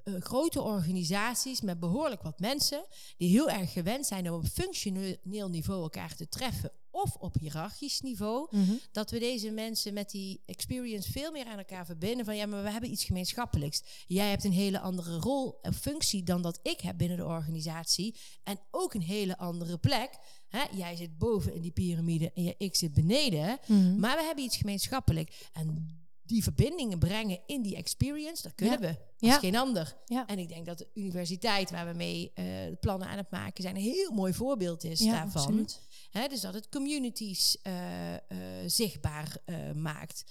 uh, 0.04 0.14
grote 0.20 0.62
organisaties 0.62 1.60
met 1.60 1.80
behoorlijk 1.80 2.22
wat 2.22 2.38
mensen, 2.38 2.84
die 3.16 3.28
heel 3.28 3.50
erg 3.50 3.72
gewend 3.72 4.06
zijn 4.06 4.30
om 4.30 4.38
op 4.38 4.46
functioneel 4.46 5.48
niveau 5.48 5.82
elkaar 5.82 6.14
te 6.14 6.28
treffen 6.28 6.72
of 6.94 7.16
op 7.16 7.34
hiërarchisch 7.40 8.00
niveau, 8.00 8.48
mhm. 8.50 8.72
dat 8.92 9.10
we 9.10 9.18
deze 9.18 9.50
mensen 9.50 9.94
met 9.94 10.10
die 10.10 10.40
experience 10.46 11.12
veel 11.12 11.32
meer 11.32 11.46
aan 11.46 11.58
elkaar 11.58 11.86
verbinden. 11.86 12.24
Van 12.24 12.36
ja, 12.36 12.46
maar 12.46 12.62
we 12.62 12.70
hebben 12.70 12.90
iets 12.90 13.04
gemeenschappelijks. 13.04 13.82
Jij 14.06 14.30
hebt 14.30 14.44
een 14.44 14.52
hele 14.52 14.80
andere 14.80 15.16
rol 15.16 15.58
en 15.62 15.74
functie 15.74 16.22
dan 16.22 16.42
dat 16.42 16.58
ik 16.62 16.80
heb 16.80 16.98
binnen 16.98 17.16
de 17.16 17.24
organisatie. 17.24 18.16
En 18.42 18.58
ook 18.70 18.94
een 18.94 19.02
hele 19.02 19.38
andere 19.38 19.78
plek. 19.78 20.18
Hè? 20.48 20.62
Jij 20.76 20.96
zit 20.96 21.18
boven 21.18 21.54
in 21.54 21.60
die 21.60 21.70
piramide 21.70 22.32
en 22.32 22.54
ik 22.58 22.76
zit 22.76 22.92
beneden. 22.92 23.58
Mhm. 23.66 24.00
Maar 24.00 24.16
we 24.16 24.22
hebben 24.22 24.44
iets 24.44 24.56
gemeenschappelijk. 24.56 25.48
En 25.52 25.98
die 26.22 26.42
verbindingen 26.42 26.98
brengen 26.98 27.40
in 27.46 27.62
die 27.62 27.76
experience, 27.76 28.42
dat 28.42 28.54
kunnen 28.54 28.80
we 28.80 28.96
als 29.24 29.34
ja. 29.34 29.38
geen 29.38 29.56
ander. 29.56 29.96
Ja. 30.04 30.26
En 30.26 30.38
ik 30.38 30.48
denk 30.48 30.66
dat 30.66 30.78
de 30.78 30.88
universiteit 30.94 31.70
waar 31.70 31.86
we 31.86 31.92
mee 31.92 32.32
uh, 32.34 32.44
plannen 32.80 33.08
aan 33.08 33.16
het 33.16 33.30
maken 33.30 33.62
zijn, 33.62 33.76
een 33.76 33.82
heel 33.82 34.12
mooi 34.12 34.32
voorbeeld 34.32 34.84
is 34.84 34.98
daarvan. 35.00 35.68
He, 36.10 36.28
dus 36.28 36.40
dat 36.40 36.54
het 36.54 36.68
communities 36.68 37.56
uh, 37.62 38.12
uh, 38.12 38.18
zichtbaar 38.66 39.36
maakt. 39.74 40.24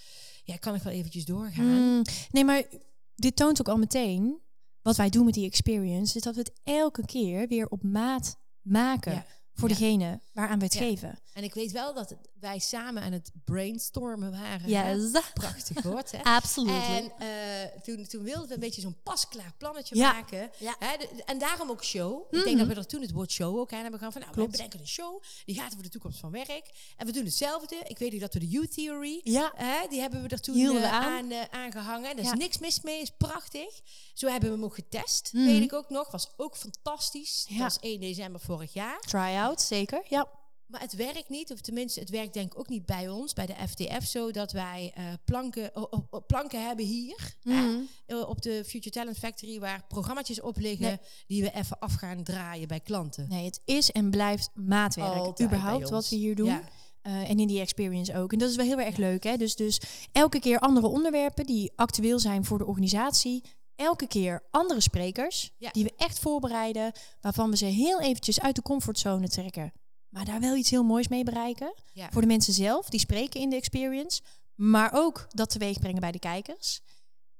Ja, 0.43 0.57
kan 0.57 0.75
ik 0.75 0.81
wel 0.81 0.93
eventjes 0.93 1.25
doorgaan. 1.25 1.95
Mm, 1.95 2.01
nee, 2.31 2.45
maar 2.45 2.63
dit 3.15 3.35
toont 3.35 3.59
ook 3.59 3.67
al 3.67 3.77
meteen 3.77 4.41
wat 4.81 4.95
wij 4.95 5.09
doen 5.09 5.25
met 5.25 5.33
die 5.33 5.45
experience, 5.45 6.17
is 6.17 6.23
dat 6.23 6.35
we 6.35 6.41
het 6.41 6.53
elke 6.63 7.05
keer 7.05 7.47
weer 7.47 7.67
op 7.67 7.83
maat 7.83 8.37
maken. 8.61 9.25
voor 9.53 9.67
degene 9.67 10.19
waaraan 10.33 10.57
we 10.59 10.63
het 10.65 10.73
Ja. 10.73 10.79
geven. 10.79 11.19
En 11.33 11.43
ik 11.43 11.53
weet 11.53 11.71
wel 11.71 11.93
dat 11.93 12.15
wij 12.39 12.59
samen 12.59 13.03
aan 13.03 13.11
het 13.11 13.31
brainstormen 13.45 14.31
waren. 14.31 14.69
Yes. 14.69 15.11
Hè? 15.13 15.19
Prachtig 15.33 15.81
woord, 15.83 16.11
hè? 16.11 16.23
Absolutely. 16.37 16.95
En 16.95 17.11
eh, 17.19 17.81
toen, 17.83 18.05
toen 18.07 18.23
wilden 18.23 18.47
we 18.47 18.53
een 18.53 18.59
beetje 18.59 18.81
zo'n 18.81 18.97
pasklaar 19.03 19.53
plannetje 19.57 19.95
Ja. 19.95 20.11
maken. 20.13 20.51
Ja. 20.59 20.75
Hè, 20.79 20.97
de- 20.97 21.23
en 21.25 21.37
daarom 21.39 21.69
ook 21.69 21.83
show. 21.83 22.21
Ik 22.25 22.31
Mhm. 22.31 22.43
denk 22.43 22.57
dat 22.57 22.67
we 22.67 22.73
er 22.75 22.85
toen 22.85 23.01
het 23.01 23.11
woord 23.11 23.31
show 23.31 23.57
ook 23.57 23.73
aan 23.73 23.81
hebben 23.81 23.99
gaan. 23.99 24.11
Van, 24.11 24.21
nou, 24.21 24.33
Klopt. 24.33 24.51
we 24.51 24.55
bedenken 24.57 24.79
een 24.79 24.87
show. 24.87 25.21
Die 25.45 25.55
gaat 25.55 25.71
over 25.71 25.83
de 25.83 25.89
toekomst 25.89 26.19
van 26.19 26.31
werk. 26.31 26.69
En 26.97 27.05
we 27.05 27.11
doen 27.11 27.23
hetzelfde. 27.25 27.75
Ik 27.87 27.97
weet 27.97 28.13
ook 28.13 28.19
dat 28.19 28.33
we 28.33 28.39
de 28.39 28.57
U-theory... 28.57 29.21
ja, 29.23 29.51
Hè, 29.55 29.87
die 29.89 29.99
hebben 29.99 30.21
we 30.21 30.27
er 30.27 30.41
toen 30.41 30.77
eh, 30.77 30.91
aan. 30.93 31.03
aan, 31.03 31.31
eh, 31.31 31.39
aangehangen. 31.51 32.15
Daar 32.15 32.25
is 32.25 32.31
niks 32.39 32.57
mis 32.59 32.81
mee, 32.81 33.01
is 33.01 33.11
prachtig. 33.17 33.81
Zo 34.13 34.27
hebben 34.27 34.49
we 34.49 34.55
hem 34.55 34.65
ook 34.65 34.75
getest, 34.75 35.29
Mhm. 35.33 35.45
weet 35.45 35.61
ik 35.63 35.73
ook 35.73 35.89
nog. 35.89 36.11
Was 36.11 36.29
ook 36.37 36.57
fantastisch. 36.57 37.45
Dat 37.49 37.57
was 37.57 37.77
1 37.81 37.99
december 37.99 38.41
vorig 38.41 38.73
jaar. 38.73 38.99
try-out, 38.99 39.61
zeker. 39.61 40.01
Ja. 40.09 40.22
Maar 40.73 40.81
het 40.81 40.95
werkt 40.95 41.29
niet, 41.29 41.51
of 41.51 41.61
tenminste, 41.61 41.99
het 41.99 42.09
werkt 42.09 42.33
denk 42.33 42.53
ik 42.53 42.59
ook 42.59 42.69
niet 42.69 42.85
bij 42.85 43.09
ons, 43.09 43.33
bij 43.33 43.45
de 43.45 43.53
FTF, 43.67 44.07
zo 44.07 44.31
dat 44.31 44.51
wij 44.51 44.91
eh, 44.95 45.03
planken, 45.25 45.71
planken 46.27 46.65
hebben 46.65 46.85
hier 46.85 47.35
Mhm. 47.43 47.69
eh, 48.05 48.29
op 48.29 48.41
de 48.41 48.63
Future 48.65 48.89
Talent 48.89 49.17
Factory, 49.17 49.59
waar 49.59 49.85
programma's 49.87 50.41
op 50.41 50.57
liggen 50.57 50.85
Nee. 50.87 50.97
die 51.27 51.41
we 51.43 51.51
even 51.53 51.79
af 51.79 51.93
gaan 51.93 52.23
draaien 52.23 52.67
bij 52.67 52.79
klanten. 52.79 53.25
Nee, 53.29 53.45
het 53.45 53.61
is 53.65 53.91
en 53.91 54.09
blijft 54.09 54.49
maatwerk. 54.53 55.13
Altijd 55.15 55.47
Überhaupt 55.49 55.89
wat 55.89 56.09
we 56.09 56.15
hier 56.15 56.35
doen. 56.35 56.45
Ja. 56.45 56.63
Eh, 57.01 57.29
en 57.29 57.39
in 57.39 57.47
die 57.47 57.59
experience 57.59 58.17
ook. 58.17 58.31
En 58.33 58.37
dat 58.39 58.49
is 58.49 58.55
wel 58.55 58.65
heel 58.65 58.79
erg 58.79 58.97
leuk. 58.97 59.23
Hè? 59.23 59.37
Dus, 59.37 59.55
dus 59.55 59.79
elke 60.11 60.39
keer 60.39 60.59
andere 60.59 60.87
onderwerpen 60.87 61.45
die 61.45 61.71
actueel 61.75 62.19
zijn 62.19 62.45
voor 62.45 62.57
de 62.57 62.65
organisatie. 62.65 63.43
Elke 63.75 64.07
keer 64.07 64.43
andere 64.51 64.81
sprekers 64.81 65.51
Ja. 65.57 65.71
die 65.71 65.83
we 65.83 65.93
echt 65.97 66.19
voorbereiden. 66.19 66.91
Waarvan 67.21 67.49
we 67.49 67.57
ze 67.57 67.65
heel 67.65 68.01
eventjes 68.01 68.39
uit 68.41 68.55
de 68.55 68.61
comfortzone 68.61 69.27
trekken. 69.29 69.73
Maar 70.13 70.25
daar 70.25 70.39
wel 70.39 70.55
iets 70.55 70.69
heel 70.69 70.83
moois 70.83 71.07
mee 71.07 71.23
bereiken. 71.23 71.73
Ja. 71.93 72.09
Voor 72.11 72.21
de 72.21 72.27
mensen 72.27 72.53
zelf 72.53 72.89
die 72.89 72.99
spreken 72.99 73.41
in 73.41 73.49
de 73.49 73.55
experience. 73.55 74.21
Maar 74.55 74.91
ook 74.93 75.27
dat 75.29 75.49
teweeg 75.49 75.79
brengen 75.79 76.01
bij 76.01 76.11
de 76.11 76.19
kijkers. 76.19 76.81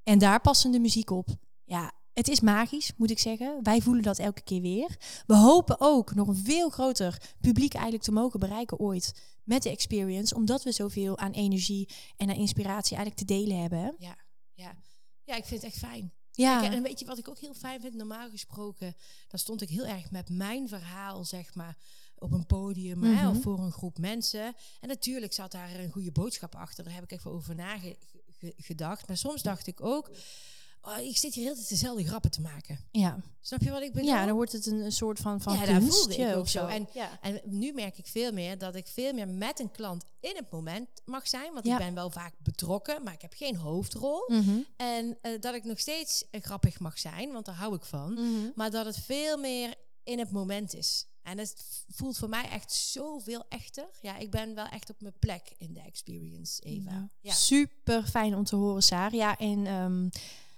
En 0.04 0.20
daar 0.20 0.42
passen 0.42 0.72
de 0.72 0.80
muziek 0.80 1.10
op. 1.10 1.28
Ja, 1.64 1.92
het 2.14 2.28
is 2.28 2.40
magisch, 2.40 2.92
moet 2.98 3.12
ik 3.12 3.20
zeggen. 3.20 3.60
Wij 3.64 3.82
voelen 3.82 4.04
dat 4.04 4.20
elke 4.20 4.42
keer 4.42 4.62
weer. 4.62 4.98
We 5.26 5.36
hopen 5.36 5.76
ook 5.80 6.16
nog 6.16 6.28
een 6.28 6.44
veel 6.44 6.70
groter 6.70 7.36
publiek 7.42 7.74
eigenlijk 7.74 8.04
te 8.04 8.12
mogen 8.12 8.40
bereiken 8.40 8.80
ooit 8.80 9.22
met 9.44 9.64
de 9.64 9.70
experience. 9.70 10.36
Omdat 10.36 10.64
we 10.64 10.72
zoveel 10.72 11.18
aan 11.18 11.32
energie 11.32 11.90
en 12.18 12.30
aan 12.30 12.36
inspiratie 12.36 12.98
eigenlijk 12.98 13.28
te 13.28 13.34
delen 13.34 13.62
hebben. 13.62 13.96
Ja, 13.98 14.16
ja. 14.54 14.76
ja, 15.24 15.36
ik 15.36 15.46
vind 15.46 15.62
het 15.62 15.72
echt 15.72 15.80
fijn. 15.80 16.14
Ja, 16.32 16.60
Kijk, 16.60 16.74
en 16.74 16.84
weet 16.84 17.00
je 17.00 17.06
wat 17.06 17.18
ik 17.18 17.30
ook 17.30 17.40
heel 17.40 17.54
fijn 17.54 17.82
vind? 17.82 17.94
Normaal 17.94 18.30
gesproken, 18.30 18.96
dan 19.28 19.40
stond 19.40 19.62
ik 19.62 19.70
heel 19.70 19.86
erg 19.86 20.12
met 20.12 20.30
mijn 20.30 20.68
verhaal, 20.68 21.26
zeg 21.26 21.56
maar, 21.56 21.78
op 22.24 22.32
een 22.32 22.46
podium 22.46 23.04
hè, 23.04 23.10
Mhm. 23.12 23.28
of 23.28 23.42
voor 23.42 23.60
een 23.60 23.72
groep 23.72 23.98
mensen. 23.98 24.56
En 24.80 24.88
natuurlijk 24.88 25.34
zat 25.34 25.52
daar 25.52 25.80
een 25.80 25.92
goede 25.92 26.12
boodschap 26.12 26.56
achter. 26.56 26.84
Daar 26.84 26.94
heb 26.94 27.04
ik 27.04 27.12
even 27.12 27.32
over 27.32 27.56
nagedacht. 27.56 29.08
Maar 29.08 29.18
soms 29.18 29.42
dacht 29.42 29.68
ik 29.68 29.82
ook, 29.82 30.10
oh, 30.82 30.98
ik 30.98 31.18
zit 31.18 31.34
hier 31.34 31.44
heel 31.44 31.54
de 31.54 31.58
tijd 31.60 31.70
dezelfde 31.70 32.06
grappen 32.06 32.32
te 32.32 32.42
maken. 32.42 32.80
ja. 32.92 33.18
Snap 33.46 33.62
je 33.62 33.70
wat 33.72 33.82
ik 33.82 33.94
bedoel? 33.94 34.10
ja, 34.10 34.26
dan 34.26 34.36
wordt 34.36 34.52
het 34.52 34.66
een, 34.66 34.80
een 34.80 34.92
soort 34.92 35.20
van, 35.20 35.42
van 35.42 35.54
Ja, 35.58 35.66
daar 35.66 35.82
voelde 35.82 36.16
ik 36.16 36.36
ook 36.36 36.42
of 36.42 36.50
zo. 36.50 36.68
En- 36.68 36.88
ja. 36.94 37.20
En 37.22 37.42
nu 37.46 37.74
merk 37.74 37.98
ik 37.98 38.08
veel 38.08 38.32
meer 38.32 38.58
dat 38.58 38.76
ik 38.76 38.88
veel 38.88 39.14
meer 39.14 39.28
met 39.28 39.60
een 39.60 39.72
klant 39.72 40.04
in 40.20 40.36
het 40.36 40.52
moment 40.52 40.88
mag 41.06 41.28
zijn. 41.28 41.54
Want 41.54 41.66
Ja. 41.66 41.74
ik 41.74 41.86
ben 41.86 41.94
wel 41.94 42.10
vaak 42.10 42.34
betrokken, 42.38 43.04
maar 43.04 43.14
ik 43.14 43.22
heb 43.22 43.34
geen 43.34 43.56
hoofdrol. 43.56 44.24
Mhm. 44.28 44.50
En 44.78 45.18
eh, 45.22 45.40
dat 45.42 45.54
ik 45.56 45.64
nog 45.64 45.80
steeds 45.80 46.24
eh, 46.30 46.42
grappig 46.42 46.80
mag 46.80 47.00
zijn, 47.00 47.32
want 47.32 47.46
daar 47.46 47.56
hou 47.56 47.76
ik 47.76 47.84
van. 47.84 48.14
Mhm. 48.14 48.50
Maar 48.56 48.72
dat 48.72 48.86
het 48.86 48.98
veel 48.98 49.38
meer 49.38 49.74
in 50.04 50.20
het 50.20 50.32
moment 50.32 50.74
is. 50.74 51.06
En 51.24 51.38
het 51.38 51.84
voelt 51.90 52.18
voor 52.18 52.30
mij 52.30 52.50
echt 52.50 52.72
zoveel 52.74 53.46
echter. 53.50 53.86
Ja, 54.02 54.18
ik 54.18 54.32
ben 54.32 54.56
wel 54.56 54.66
echt 54.66 54.90
op 54.90 55.02
mijn 55.02 55.14
plek 55.20 55.54
in 55.58 55.74
de 55.74 55.82
experience, 55.82 56.62
Eva. 56.62 56.92
Nou, 56.92 57.08
Ja. 57.22 57.34
Super 57.34 58.04
fijn 58.04 58.36
om 58.36 58.44
te 58.44 58.56
horen, 58.56 58.84
Saar. 58.84 59.16
Ja, 59.16 59.38
en 59.38 59.66
ehm, 59.68 60.10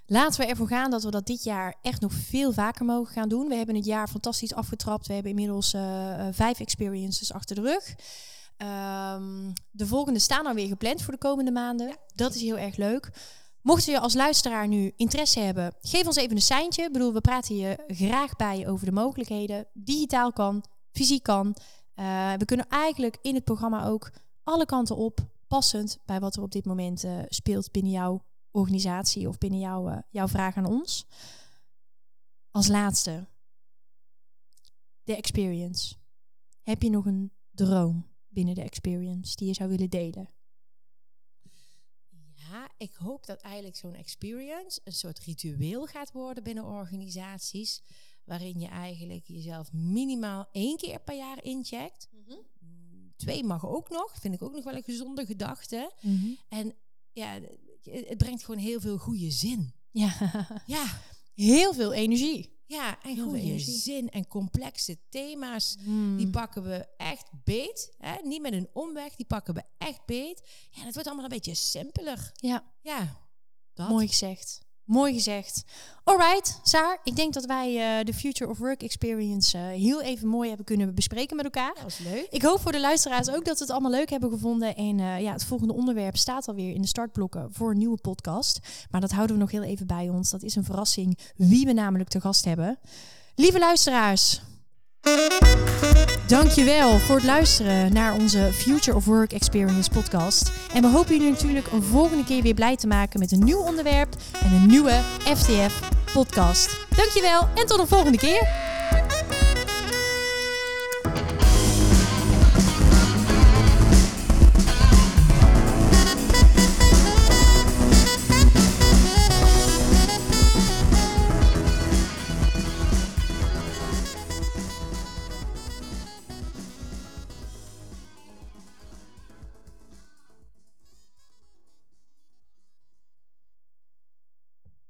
laten 0.05 0.39
we 0.39 0.45
ervoor 0.45 0.67
gaan 0.67 0.91
dat 0.91 1.03
we 1.03 1.11
dat 1.11 1.25
dit 1.25 1.43
jaar 1.43 1.75
echt 1.81 2.01
nog 2.01 2.13
veel 2.13 2.51
vaker 2.53 2.85
mogen 2.85 3.13
gaan 3.13 3.29
doen. 3.29 3.47
We 3.47 3.55
hebben 3.55 3.75
het 3.75 3.85
jaar 3.85 4.07
fantastisch 4.07 4.53
afgetrapt. 4.53 5.07
We 5.07 5.13
hebben 5.13 5.31
inmiddels 5.31 5.73
eh, 5.73 6.27
eh, 6.27 6.33
vijf 6.33 6.59
experiences 6.59 7.31
achter 7.33 7.55
de 7.55 7.61
rug. 7.61 7.95
Ehm, 8.57 9.51
de 9.71 9.87
volgende 9.87 10.19
staan 10.19 10.45
alweer 10.45 10.67
gepland 10.67 11.01
voor 11.01 11.13
de 11.13 11.19
komende 11.19 11.51
maanden. 11.51 11.97
Dat 12.15 12.35
is 12.35 12.41
heel 12.41 12.57
erg 12.57 12.75
leuk. 12.75 13.11
Mocht 13.65 13.85
je 13.85 13.99
als 13.99 14.13
luisteraar 14.13 14.67
nu 14.67 14.93
interesse 14.95 15.39
hebben, 15.39 15.73
geef 15.81 16.05
ons 16.05 16.15
even 16.15 16.35
een 16.35 16.41
seintje. 16.41 16.83
Ik 16.83 16.91
bedoel, 16.91 17.13
we 17.13 17.21
praten 17.21 17.55
je 17.55 17.83
graag 17.87 18.35
bij 18.35 18.67
over 18.67 18.85
de 18.85 18.91
mogelijkheden. 18.91 19.67
Digitaal 19.73 20.33
kan, 20.33 20.63
fysiek 20.91 21.23
kan. 21.23 21.55
Eh, 21.93 22.33
we 22.33 22.45
kunnen 22.45 22.67
eigenlijk 22.69 23.17
in 23.21 23.35
het 23.35 23.43
programma 23.43 23.85
ook 23.85 24.11
alle 24.43 24.65
kanten 24.65 24.95
op, 24.95 25.19
passend 25.47 25.99
bij 26.05 26.19
wat 26.19 26.35
er 26.35 26.41
op 26.41 26.51
dit 26.51 26.65
moment 26.65 27.03
eh, 27.03 27.19
speelt 27.27 27.71
binnen 27.71 27.91
jouw 27.91 28.21
organisatie 28.51 29.27
of 29.27 29.37
binnen 29.37 29.59
jouw, 29.59 29.87
eh, 29.87 29.97
jouw 30.09 30.27
vraag 30.27 30.55
aan 30.55 30.65
ons. 30.65 31.05
Als 32.51 32.67
laatste, 32.67 33.27
de 35.03 35.15
experience. 35.15 35.95
Heb 36.61 36.81
je 36.81 36.89
nog 36.89 37.05
een 37.05 37.31
droom 37.51 38.07
binnen 38.27 38.55
de 38.55 38.63
experience 38.63 39.35
die 39.35 39.47
je 39.47 39.53
zou 39.53 39.69
willen 39.69 39.89
delen? 39.89 40.34
Ik 42.77 42.95
hoop 42.95 43.25
dat 43.25 43.41
eigenlijk 43.41 43.75
zo'n 43.75 43.93
experience 43.95 44.81
een 44.83 44.93
soort 44.93 45.19
ritueel 45.19 45.85
gaat 45.85 46.11
worden 46.11 46.43
binnen 46.43 46.63
organisaties. 46.65 47.81
Waarin 48.23 48.59
je 48.59 48.67
eigenlijk 48.67 49.27
jezelf 49.27 49.73
minimaal 49.73 50.47
één 50.51 50.77
keer 50.77 50.99
per 50.99 51.15
jaar 51.15 51.43
incheckt. 51.43 52.09
Mm, 52.59 53.13
Twee 53.15 53.43
mag 53.43 53.67
ook 53.67 53.89
nog, 53.89 54.15
vind 54.19 54.33
ik 54.33 54.41
ook 54.41 54.53
nog 54.53 54.63
wel 54.63 54.75
een 54.75 54.83
gezonde 54.83 55.25
gedachte. 55.25 55.91
En 56.49 56.75
ja, 57.11 57.39
het 57.83 58.07
het 58.07 58.17
brengt 58.17 58.43
gewoon 58.43 58.59
heel 58.61 58.79
veel 58.79 58.97
goede 58.97 59.31
zin. 59.31 59.73
Ja, 59.91 60.61
Ja, 60.65 61.01
heel 61.33 61.73
veel 61.73 61.93
energie. 61.93 62.54
Ja 62.65 63.01
en 63.03 63.17
goede 63.17 63.59
zin 63.59 64.09
en 64.09 64.27
complexe 64.27 64.97
thema's. 65.09 65.75
Hmm. 65.83 66.17
Die 66.17 66.29
pakken 66.29 66.63
we 66.63 66.87
echt 66.97 67.27
beet. 67.43 67.93
Hè? 67.97 68.15
Niet 68.23 68.41
met 68.41 68.53
een 68.53 68.69
omweg, 68.73 69.15
die 69.15 69.25
pakken 69.25 69.53
we 69.53 69.63
echt 69.77 70.05
beet. 70.05 70.41
Ja, 70.71 70.81
het 70.83 70.93
wordt 70.93 71.07
allemaal 71.07 71.25
een 71.25 71.31
beetje 71.35 71.53
simpeler. 71.55 72.31
Ja, 72.35 72.63
Ja, 72.81 73.21
dat. 73.73 73.89
mooi 73.89 74.07
gezegd. 74.07 74.63
Mooi 74.85 75.13
gezegd. 75.13 75.63
Alright, 76.03 76.59
Saar. 76.63 76.99
Ik 77.03 77.15
denk 77.15 77.33
dat 77.33 77.45
wij 77.45 77.97
eh, 77.99 78.05
de 78.05 78.13
Future 78.13 78.49
of 78.49 78.57
Work 78.57 78.83
Experience 78.83 79.57
eh, 79.57 79.63
heel 79.63 80.01
even 80.01 80.27
mooi 80.27 80.47
hebben 80.47 80.65
kunnen 80.65 80.95
bespreken 80.95 81.35
met 81.35 81.45
elkaar. 81.45 81.73
Dat 81.73 81.83
was 81.83 81.97
leuk. 81.97 82.27
Ik 82.29 82.41
hoop 82.41 82.59
voor 82.59 82.71
de 82.71 82.79
luisteraars 82.79 83.29
ook 83.29 83.45
dat 83.45 83.57
ze 83.57 83.63
het 83.63 83.71
allemaal 83.71 83.91
leuk 83.91 84.09
hebben 84.09 84.29
gevonden. 84.29 84.75
En 84.75 84.99
eh, 84.99 85.21
ja, 85.21 85.31
het 85.31 85.45
volgende 85.45 85.73
onderwerp 85.73 86.17
staat 86.17 86.47
alweer 86.47 86.73
in 86.73 86.81
de 86.81 86.87
startblokken 86.87 87.47
voor 87.51 87.71
een 87.71 87.77
nieuwe 87.77 87.97
podcast. 87.97 88.59
Maar 88.89 89.01
dat 89.01 89.11
houden 89.11 89.35
we 89.35 89.41
nog 89.41 89.51
heel 89.51 89.63
even 89.63 89.87
bij 89.87 90.09
ons. 90.09 90.29
Dat 90.29 90.43
is 90.43 90.55
een 90.55 90.63
verrassing 90.63 91.17
wie 91.35 91.65
we 91.65 91.73
namelijk 91.73 92.09
te 92.09 92.21
gast 92.21 92.45
hebben. 92.45 92.79
Lieve 93.35 93.59
luisteraars, 93.59 94.41
dankjewel 96.27 96.99
voor 96.99 97.15
het 97.15 97.25
luisteren 97.25 97.93
naar 97.93 98.13
onze 98.13 98.49
Future 98.53 98.97
of 98.97 99.05
Work 99.05 99.33
Experience 99.33 99.89
podcast. 99.89 100.51
En 100.73 100.81
we 100.81 100.87
hopen 100.87 101.15
jullie 101.15 101.31
natuurlijk 101.31 101.67
een 101.71 101.83
volgende 101.83 102.23
keer 102.23 102.41
weer 102.41 102.53
blij 102.53 102.75
te 102.75 102.87
maken 102.87 103.19
met 103.19 103.31
een 103.31 103.43
nieuw 103.43 103.59
onderwerp 103.59 104.15
en 104.43 104.51
een 104.51 104.67
nieuwe 104.67 105.01
FTF 105.35 105.89
podcast. 106.13 106.77
Dankjewel 106.95 107.47
en 107.55 107.65
tot 107.65 107.79
de 107.79 107.87
volgende 107.87 108.17
keer. 108.17 108.73